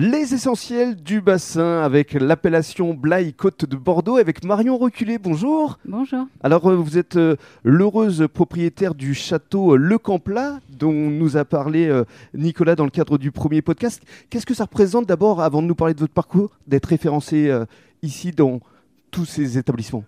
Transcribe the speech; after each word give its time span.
Les 0.00 0.32
essentiels 0.32 0.94
du 0.94 1.20
bassin 1.20 1.80
avec 1.82 2.12
l'appellation 2.12 2.94
Blaye 2.94 3.32
Côte 3.32 3.64
de 3.64 3.74
Bordeaux 3.74 4.16
avec 4.16 4.44
Marion 4.44 4.78
Reculé. 4.78 5.18
Bonjour. 5.18 5.80
Bonjour. 5.84 6.28
Alors 6.40 6.70
euh, 6.70 6.76
vous 6.76 6.98
êtes 6.98 7.16
euh, 7.16 7.34
l'heureuse 7.64 8.28
propriétaire 8.32 8.94
du 8.94 9.12
château 9.12 9.74
euh, 9.74 9.76
Le 9.76 9.98
Camplat 9.98 10.60
dont 10.70 10.92
nous 10.92 11.36
a 11.36 11.44
parlé 11.44 11.92
Nicolas 12.32 12.76
dans 12.76 12.84
le 12.84 12.90
cadre 12.90 13.18
du 13.18 13.32
premier 13.32 13.60
podcast. 13.60 14.00
Qu'est-ce 14.30 14.46
que 14.46 14.54
ça 14.54 14.66
représente 14.66 15.06
d'abord 15.06 15.40
avant 15.40 15.62
de 15.62 15.66
nous 15.66 15.74
parler 15.74 15.94
de 15.94 15.98
votre 15.98 16.14
parcours 16.14 16.52
d'être 16.68 16.86
référencé 16.86 17.52
ici 18.04 18.30
dans 18.30 18.60
tous 19.10 19.24
ces 19.24 19.58
établissements? 19.58 20.04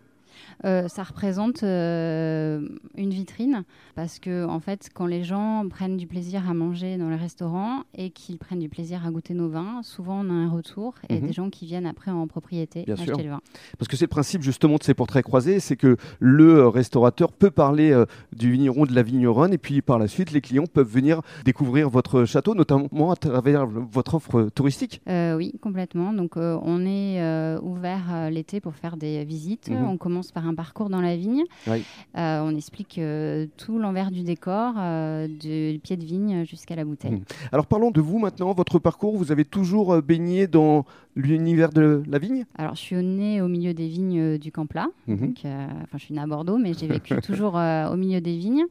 Euh, 0.64 0.88
ça 0.88 1.02
représente 1.02 1.62
euh, 1.62 2.60
une 2.96 3.10
vitrine 3.10 3.64
parce 3.95 4.18
que 4.18 4.46
en 4.46 4.60
fait, 4.60 4.90
quand 4.92 5.06
les 5.06 5.24
gens 5.24 5.66
prennent 5.68 5.96
du 5.96 6.06
plaisir 6.06 6.48
à 6.48 6.54
manger 6.54 6.96
dans 6.98 7.09
les 7.09 7.16
restaurants 7.16 7.82
et 7.95 8.10
qu'ils 8.10 8.38
prennent 8.38 8.59
du 8.60 8.68
plaisir 8.68 9.06
à 9.06 9.10
goûter 9.10 9.32
nos 9.34 9.48
vins, 9.48 9.80
souvent 9.82 10.20
on 10.24 10.28
a 10.30 10.32
un 10.32 10.50
retour 10.50 10.95
et 11.09 11.20
Mhm. 11.20 11.27
des 11.27 11.32
gens 11.32 11.50
qui 11.50 11.66
viennent 11.66 11.86
après 11.86 12.10
en 12.10 12.27
propriété 12.27 12.84
Bien 12.84 12.95
acheter 12.95 13.06
sûr. 13.14 13.19
le 13.19 13.30
vin. 13.30 13.41
Parce 13.78 13.88
que 13.88 13.96
c'est 13.96 14.05
le 14.05 14.09
principe 14.10 14.42
justement 14.42 14.77
de 14.77 14.83
ces 14.83 14.95
portraits 14.95 15.24
croisés, 15.24 15.60
c'est 15.60 15.77
que 15.77 15.96
le 16.19 16.56
euh, 16.59 16.69
restaurateur 16.69 17.33
peut 17.33 17.50
parler 17.50 17.91
euh, 17.91 18.05
du 18.36 18.52
vigneron, 18.52 18.84
de 18.86 18.95
la 18.95 19.02
vigneronne, 19.02 19.52
et 19.52 19.58
puis 19.58 19.80
par 19.83 19.98
la 19.98 20.08
suite, 20.08 20.30
les 20.33 20.41
clients 20.41 20.66
peuvent 20.66 20.88
venir 20.88 21.20
découvrir 21.45 21.88
votre 21.88 22.24
château, 22.24 22.55
notamment 22.55 23.11
à 23.11 23.16
travers 23.16 23.66
votre 23.66 24.14
offre 24.14 24.48
touristique. 24.55 25.00
Oui, 25.06 25.55
complètement. 25.61 26.12
Donc 26.12 26.36
on 26.36 26.84
est 26.86 27.20
ouvert 27.62 28.30
l'été 28.30 28.61
pour 28.61 28.74
faire 28.74 28.97
des 28.97 29.24
visites. 29.24 29.70
Mhm. 29.70 29.84
On 29.88 29.97
commence 29.97 30.33
par 30.33 30.47
un 30.47 30.49
parcours 30.54 30.90
dans 30.90 31.00
la 31.00 31.16
vigne. 31.16 31.45
Oui. 31.66 31.84
Euh, 32.16 32.40
on 32.42 32.54
explique 32.56 32.98
euh, 32.98 33.46
tout 33.56 33.78
l'envers 33.78 34.10
du 34.10 34.22
décor, 34.22 34.74
euh, 34.77 35.28
du 35.28 35.78
pied 35.80 35.96
de 35.96 36.04
vigne 36.04 36.45
jusqu'à 36.45 36.77
la 36.77 36.84
bouteille. 36.84 37.12
Mhm. 37.12 37.24
Alors 37.52 37.66
parlons 37.66 37.91
de 37.91 38.00
vous 38.00 38.18
maintenant, 38.18 38.52
votre 38.52 38.78
parcours, 38.78 39.16
vous 39.16 39.32
avez 39.32 39.44
toujours 39.44 40.02
baigné 40.02 40.46
dans 40.46 40.84
l'univers 41.16 41.70
de 41.70 42.02
la 42.08 42.18
vigne? 42.18 42.44
Alors, 42.56 42.74
je 42.74 42.80
suis 42.80 42.96
née 42.96 43.42
au 43.42 43.48
milieu 43.48 43.75
des 43.75 43.88
vignes 43.88 44.38
du 44.38 44.52
Camplat. 44.52 44.88
Donc, 45.08 45.44
euh, 45.44 45.66
enfin, 45.83 45.98
je 45.98 46.05
suis 46.05 46.14
née 46.14 46.20
à 46.20 46.27
Bordeaux, 46.27 46.58
mais 46.58 46.72
j'ai 46.72 46.86
vécu 46.86 47.14
toujours 47.22 47.55
au 47.55 47.97
milieu 47.97 48.20
des 48.20 48.36
vignes. 48.36 48.64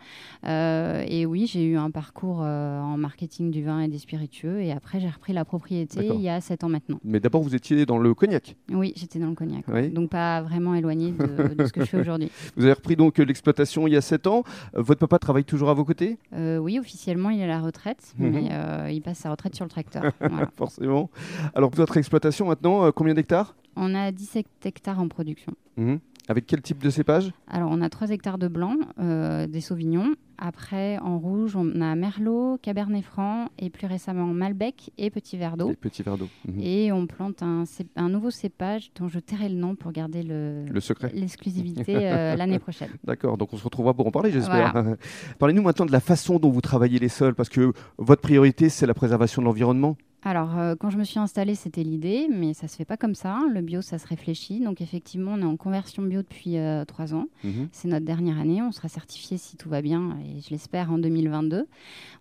Et 0.46 1.26
oui, 1.26 1.48
j'ai 1.48 1.66
eu 1.66 1.78
un 1.78 1.92
parcours 1.92 2.40
en 2.40 2.98
marketing 2.98 3.52
du 3.52 3.64
vin 3.64 3.82
et 3.82 3.88
des 3.88 4.00
spiritueux. 4.00 4.62
Et 4.62 4.72
après, 4.72 5.00
j'ai 5.00 5.10
repris 5.10 5.34
la 5.34 5.46
propriété 5.46 6.08
il 6.14 6.22
y 6.22 6.30
a 6.30 6.42
7 6.42 6.64
ans 6.64 6.70
maintenant. 6.70 7.00
Mais 7.04 7.20
d'abord, 7.20 7.42
vous 7.42 7.56
étiez 7.56 7.86
dans 7.86 7.98
le 7.98 8.14
cognac? 8.14 8.56
Oui, 8.72 8.94
j'étais 8.96 9.20
dans 9.20 9.30
le 9.30 9.36
cognac. 9.36 9.66
Oui. 9.68 9.90
Donc, 9.90 10.10
pas 10.10 10.42
vraiment 10.42 10.76
éloignée 10.76 11.12
de, 11.12 11.54
de 11.54 11.64
ce 11.70 11.74
que 11.74 11.82
je 11.82 11.86
fais 11.86 12.00
aujourd'hui. 12.00 12.30
Vous 12.58 12.64
avez 12.66 12.74
repris 12.74 12.96
donc 12.96 13.18
l'exploitation 13.18 13.88
il 13.88 13.94
y 13.94 13.98
a 13.98 14.02
7 14.02 14.28
ans. 14.28 14.44
Euh, 14.76 14.82
Votre 14.82 15.00
papa 15.00 15.18
travaille 15.20 15.46
toujours 15.46 15.70
à 15.70 15.74
vos 15.74 15.86
côtés? 15.86 16.18
Euh, 16.34 16.58
oui, 16.58 16.78
officiellement, 16.80 17.30
il 17.30 17.40
est 17.40 17.44
à 17.46 17.48
la 17.48 17.60
retraite, 17.62 18.14
Mhm. 18.18 18.30
mais 18.32 18.50
euh, 18.52 18.90
il 18.92 19.02
passe 19.02 19.20
sa 19.20 19.32
retraite 19.32 19.56
sur 19.56 19.66
le 19.66 19.70
tracteur. 19.72 20.04
Voilà. 20.20 20.50
Forcément. 20.58 21.10
Alors 21.56 21.70
votre 21.72 21.98
exploitation 21.98 22.48
maintenant, 22.48 22.92
combien 22.92 23.14
d'hectares? 23.14 23.56
On 23.76 23.96
a 23.96 24.12
17 24.12 24.46
hectares 24.66 25.00
en 25.00 25.08
production. 25.08 25.54
Mhm. 25.78 26.00
Avec 26.30 26.46
quel 26.46 26.62
type 26.62 26.82
de 26.84 26.90
cépage 26.92 27.32
Alors, 27.48 27.70
on 27.72 27.82
a 27.82 27.90
3 27.90 28.12
hectares 28.12 28.38
de 28.38 28.48
blanc, 28.48 28.76
euh, 29.00 29.48
des 29.48 29.62
sauvignons. 29.62 30.14
Après, 30.38 30.98
en 31.00 31.18
rouge, 31.18 31.56
on 31.58 31.82
a 31.82 31.96
Merlot, 31.96 32.60
Cabernet 32.62 33.04
Franc 33.04 33.50
et 33.58 33.70
plus 33.70 33.88
récemment 33.88 34.28
Malbec 34.28 34.92
et 34.98 35.10
Petit 35.10 35.36
Verre 35.38 35.58
d'eau. 35.58 35.70
Les 35.70 35.76
petits 35.76 36.02
verres 36.04 36.18
d'eau. 36.18 36.30
Mhm. 36.48 36.60
Et 36.62 36.92
on 36.94 37.08
plante 37.08 37.42
un 37.44 38.10
nouveau 38.10 38.30
cépage 38.30 38.92
dont 38.96 39.08
je 39.10 39.20
tairai 39.20 39.50
le 39.50 39.56
nom 39.56 39.76
pour 39.76 39.92
garder 39.92 40.24
le- 40.24 40.64
Le 40.72 40.80
secret. 40.80 41.12
l'exclusivité 41.14 41.96
euh, 42.08 42.36
l'année 42.38 42.60
prochaine. 42.60 42.90
D'accord, 43.04 43.38
donc 43.38 43.52
on 43.52 43.58
se 43.58 43.64
retrouvera 43.66 43.94
pour 43.94 44.08
en 44.08 44.12
parler, 44.12 44.32
j'espère. 44.32 44.74
Parlez-nous 45.40 45.64
maintenant 45.64 45.86
de 45.88 45.92
la 45.92 46.00
façon 46.00 46.38
dont 46.40 46.52
vous 46.52 46.62
travaillez 46.62 47.00
les 47.00 47.10
sols, 47.10 47.36
parce 47.36 47.50
que 47.50 47.74
votre 47.98 48.22
priorité, 48.22 48.70
c'est 48.70 48.86
la 48.86 48.94
préservation 48.94 49.42
de 49.42 49.48
l'environnement. 49.48 49.98
Alors, 50.24 50.58
euh, 50.60 50.76
quand 50.78 50.90
je 50.90 50.98
me 50.98 51.06
suis 51.06 51.20
installée, 51.20 51.56
c'était 51.56 51.84
l'idée, 51.84 52.28
mais 52.30 52.54
ça 52.54 52.68
se 52.68 52.76
fait 52.76 52.86
pas 52.86 52.98
comme 52.98 53.16
ça. 53.16 53.40
Le 53.54 53.62
bio, 53.62 53.82
ça 53.82 53.98
se 53.98 54.06
réfléchit. 54.06 54.60
Donc, 54.60 54.82
effectivement, 54.82 55.32
on 55.36 55.42
est 55.42 55.46
en 55.46 55.56
conversion 55.56 56.04
bio 56.04 56.22
depuis 56.22 56.58
euh, 56.58 56.84
trois 56.84 57.14
ans. 57.14 57.28
Mhm. 57.46 57.70
C'est 57.72 57.88
notre 57.88 58.06
dernière 58.06 58.38
année. 58.38 58.62
On 58.62 58.74
sera 58.74 58.90
certifié 58.90 59.38
si 59.38 59.56
tout 59.56 59.70
va 59.70 59.82
bien, 59.82 60.18
et 60.26 60.42
je 60.42 60.50
l'espère 60.50 60.92
en 60.92 60.98
2022. 60.98 61.66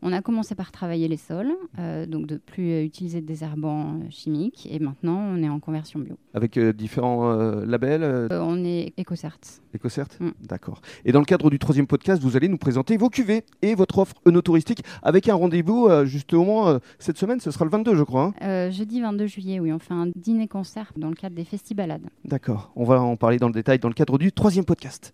On 0.02 0.12
a 0.12 0.22
commencé 0.22 0.54
par 0.54 0.70
travailler 0.70 1.08
les 1.08 1.16
sols, 1.16 1.52
euh, 1.80 2.06
donc 2.06 2.26
de 2.26 2.36
plus 2.36 2.84
utiliser 2.84 3.20
de 3.20 3.26
désherbants 3.26 3.94
euh, 3.94 4.10
chimiques. 4.10 4.68
Et 4.70 4.78
maintenant, 4.78 5.18
on 5.18 5.42
est 5.42 5.48
en 5.48 5.58
conversion 5.58 5.98
bio. 5.98 6.16
Avec 6.34 6.58
différents 6.58 7.32
labels, 7.64 8.28
on 8.30 8.64
est 8.64 8.92
EcoCert. 8.98 9.38
EcoCert? 9.74 10.08
Mm. 10.20 10.28
D'accord. 10.42 10.82
Et 11.04 11.10
dans 11.10 11.18
le 11.18 11.24
cadre 11.24 11.50
du 11.50 11.58
troisième 11.58 11.88
podcast, 11.88 12.22
vous 12.22 12.36
allez 12.36 12.48
nous 12.48 12.58
présenter 12.58 12.96
vos 12.96 13.08
cuvées 13.08 13.44
et 13.62 13.74
votre 13.74 13.98
offre 13.98 14.14
œnotouristique 14.26 14.84
avec 15.02 15.28
un 15.28 15.34
rendez-vous 15.34 15.88
justement 16.04 16.78
cette 16.98 17.18
semaine, 17.18 17.40
ce 17.40 17.50
sera 17.50 17.64
le 17.64 17.70
22, 17.70 17.87
je 17.94 18.02
crois. 18.02 18.24
hein. 18.24 18.34
Euh, 18.42 18.70
jeudi 18.70 19.00
22 19.00 19.26
juillet, 19.26 19.60
oui, 19.60 19.72
on 19.72 19.78
fait 19.78 19.94
un 19.94 20.08
dîner-concert 20.16 20.92
dans 20.96 21.08
le 21.08 21.14
cadre 21.14 21.34
des 21.36 21.44
festibalades. 21.44 22.06
D'accord. 22.24 22.72
On 22.76 22.84
va 22.84 23.00
en 23.00 23.16
parler 23.16 23.38
dans 23.38 23.48
le 23.48 23.52
détail 23.52 23.78
dans 23.78 23.88
le 23.88 23.94
cadre 23.94 24.18
du 24.18 24.32
troisième 24.32 24.64
podcast. 24.64 25.06